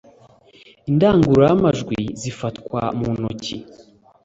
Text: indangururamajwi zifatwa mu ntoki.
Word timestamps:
indangururamajwi 0.89 1.99
zifatwa 2.21 2.81
mu 2.99 3.09
ntoki. 3.17 3.57